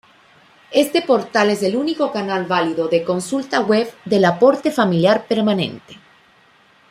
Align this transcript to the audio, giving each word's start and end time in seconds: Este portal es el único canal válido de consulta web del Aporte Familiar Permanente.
Este 0.71 1.03
portal 1.03 1.51
es 1.51 1.61
el 1.61 1.75
único 1.75 2.11
canal 2.11 2.47
válido 2.47 2.87
de 2.87 3.03
consulta 3.03 3.61
web 3.61 3.87
del 4.05 4.25
Aporte 4.25 4.71
Familiar 4.71 5.27
Permanente. 5.27 5.99